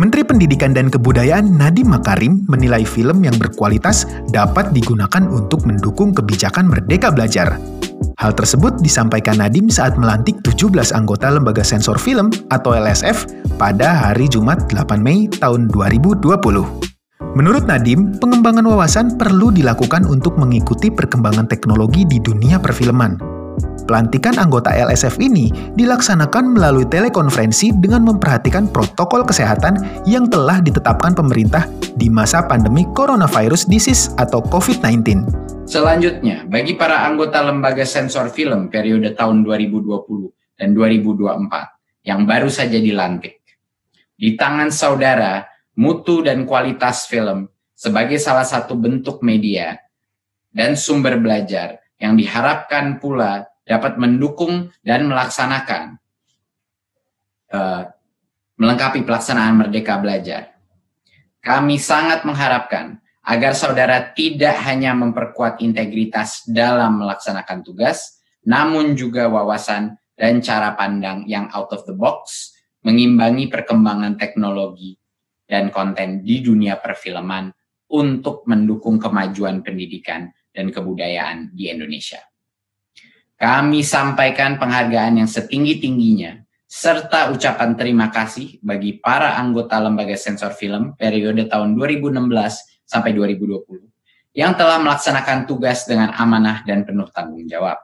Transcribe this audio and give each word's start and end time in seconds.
Menteri 0.00 0.24
Pendidikan 0.24 0.72
dan 0.72 0.88
Kebudayaan 0.88 1.60
Nadiem 1.60 1.92
Makarim 1.92 2.48
menilai 2.48 2.88
film 2.88 3.20
yang 3.20 3.36
berkualitas 3.36 4.08
dapat 4.32 4.72
digunakan 4.72 5.28
untuk 5.28 5.68
mendukung 5.68 6.16
kebijakan 6.16 6.72
Merdeka 6.72 7.12
Belajar. 7.12 7.60
Hal 8.16 8.32
tersebut 8.32 8.80
disampaikan 8.80 9.36
Nadiem 9.36 9.68
saat 9.68 10.00
melantik 10.00 10.40
17 10.40 10.96
anggota 10.96 11.28
Lembaga 11.28 11.60
Sensor 11.60 12.00
Film 12.00 12.32
atau 12.48 12.72
LSF 12.72 13.28
pada 13.60 13.92
hari 13.92 14.24
Jumat 14.24 14.72
8 14.72 15.04
Mei 15.04 15.28
tahun 15.36 15.68
2020. 15.68 16.24
Menurut 17.36 17.68
Nadiem, 17.68 18.16
pengembangan 18.16 18.64
wawasan 18.72 19.20
perlu 19.20 19.52
dilakukan 19.52 20.08
untuk 20.08 20.40
mengikuti 20.40 20.88
perkembangan 20.88 21.44
teknologi 21.44 22.08
di 22.08 22.16
dunia 22.24 22.56
perfilman. 22.56 23.29
Pelantikan 23.90 24.38
anggota 24.38 24.70
LSF 24.70 25.18
ini 25.18 25.50
dilaksanakan 25.74 26.54
melalui 26.54 26.86
telekonferensi 26.86 27.74
dengan 27.74 28.06
memperhatikan 28.06 28.70
protokol 28.70 29.26
kesehatan 29.26 30.06
yang 30.06 30.30
telah 30.30 30.62
ditetapkan 30.62 31.10
pemerintah 31.10 31.66
di 31.98 32.06
masa 32.06 32.46
pandemi 32.46 32.86
coronavirus 32.94 33.66
disease 33.66 34.14
atau 34.14 34.46
COVID-19. 34.46 35.26
Selanjutnya, 35.66 36.46
bagi 36.46 36.78
para 36.78 37.02
anggota 37.02 37.42
lembaga 37.42 37.82
sensor 37.82 38.30
film 38.30 38.70
periode 38.70 39.10
tahun 39.18 39.42
2020 39.42 39.82
dan 40.54 40.70
2024 40.70 42.06
yang 42.06 42.30
baru 42.30 42.46
saja 42.46 42.78
dilantik, 42.78 43.42
di 44.14 44.38
tangan 44.38 44.70
saudara, 44.70 45.50
mutu 45.74 46.22
dan 46.22 46.46
kualitas 46.46 47.10
film 47.10 47.50
sebagai 47.74 48.22
salah 48.22 48.46
satu 48.46 48.78
bentuk 48.78 49.18
media 49.26 49.74
dan 50.54 50.78
sumber 50.78 51.18
belajar 51.18 51.82
yang 51.98 52.14
diharapkan 52.14 53.02
pula 53.02 53.50
dapat 53.70 54.02
mendukung 54.02 54.74
dan 54.82 55.06
melaksanakan 55.06 56.02
uh, 57.54 57.86
melengkapi 58.58 59.06
pelaksanaan 59.06 59.62
Merdeka 59.62 60.02
Belajar. 60.02 60.58
Kami 61.38 61.78
sangat 61.78 62.26
mengharapkan 62.26 62.98
agar 63.22 63.54
saudara 63.54 64.10
tidak 64.10 64.58
hanya 64.66 64.90
memperkuat 64.98 65.62
integritas 65.62 66.42
dalam 66.50 66.98
melaksanakan 66.98 67.62
tugas, 67.62 68.18
namun 68.42 68.98
juga 68.98 69.30
wawasan 69.30 69.94
dan 70.18 70.42
cara 70.42 70.74
pandang 70.74 71.24
yang 71.30 71.46
out 71.54 71.70
of 71.70 71.86
the 71.86 71.94
box, 71.94 72.50
mengimbangi 72.82 73.46
perkembangan 73.46 74.18
teknologi 74.18 74.98
dan 75.46 75.70
konten 75.70 76.26
di 76.26 76.42
dunia 76.42 76.76
perfilman 76.82 77.54
untuk 77.94 78.44
mendukung 78.50 78.98
kemajuan 78.98 79.62
pendidikan 79.62 80.28
dan 80.50 80.68
kebudayaan 80.68 81.54
di 81.54 81.70
Indonesia. 81.70 82.20
Kami 83.40 83.80
sampaikan 83.80 84.60
penghargaan 84.60 85.24
yang 85.24 85.24
setinggi-tingginya 85.24 86.44
serta 86.68 87.32
ucapan 87.32 87.72
terima 87.72 88.12
kasih 88.12 88.60
bagi 88.60 89.00
para 89.00 89.40
anggota 89.40 89.80
Lembaga 89.80 90.12
Sensor 90.12 90.52
Film 90.52 90.92
periode 90.92 91.48
tahun 91.48 91.72
2016 91.72 92.20
sampai 92.84 93.16
2020 93.16 94.36
yang 94.36 94.52
telah 94.52 94.76
melaksanakan 94.84 95.48
tugas 95.48 95.88
dengan 95.88 96.12
amanah 96.20 96.68
dan 96.68 96.84
penuh 96.84 97.08
tanggung 97.08 97.48
jawab. 97.48 97.80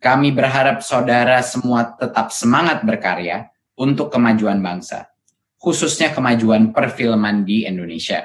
Kami 0.00 0.32
berharap 0.32 0.80
saudara 0.80 1.44
semua 1.44 1.92
tetap 1.92 2.32
semangat 2.32 2.80
berkarya 2.80 3.52
untuk 3.76 4.08
kemajuan 4.08 4.64
bangsa, 4.64 5.12
khususnya 5.60 6.16
kemajuan 6.16 6.72
perfilman 6.72 7.44
di 7.44 7.68
Indonesia. 7.68 8.24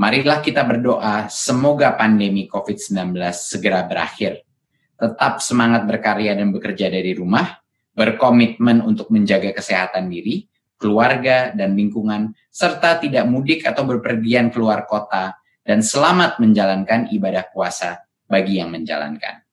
Marilah 0.00 0.40
kita 0.40 0.64
berdoa 0.64 1.28
semoga 1.28 1.92
pandemi 1.92 2.48
COVID-19 2.48 3.20
segera 3.36 3.84
berakhir 3.84 4.48
tetap 4.94 5.42
semangat 5.42 5.86
berkarya 5.86 6.34
dan 6.38 6.54
bekerja 6.54 6.90
dari 6.90 7.14
rumah, 7.14 7.60
berkomitmen 7.94 8.82
untuk 8.82 9.10
menjaga 9.10 9.54
kesehatan 9.54 10.10
diri, 10.10 10.46
keluarga, 10.78 11.54
dan 11.54 11.78
lingkungan, 11.78 12.34
serta 12.50 12.98
tidak 12.98 13.24
mudik 13.26 13.62
atau 13.64 13.86
berpergian 13.86 14.50
keluar 14.50 14.84
kota, 14.84 15.38
dan 15.64 15.80
selamat 15.80 16.38
menjalankan 16.42 17.08
ibadah 17.08 17.48
puasa 17.50 18.04
bagi 18.28 18.60
yang 18.60 18.68
menjalankan. 18.68 19.44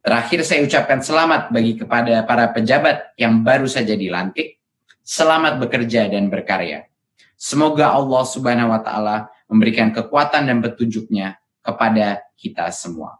Terakhir 0.00 0.40
saya 0.48 0.64
ucapkan 0.64 1.04
selamat 1.04 1.52
bagi 1.52 1.76
kepada 1.76 2.24
para 2.24 2.48
pejabat 2.56 3.12
yang 3.20 3.44
baru 3.44 3.68
saja 3.68 3.92
dilantik. 3.92 4.56
Selamat 5.04 5.60
bekerja 5.60 6.08
dan 6.08 6.32
berkarya. 6.32 6.88
Semoga 7.36 7.92
Allah 7.92 8.24
Subhanahu 8.24 8.72
wa 8.72 8.80
taala 8.80 9.16
memberikan 9.44 9.92
kekuatan 9.92 10.48
dan 10.48 10.64
petunjuknya 10.64 11.36
kepada 11.60 12.24
kita 12.36 12.72
semua. 12.72 13.19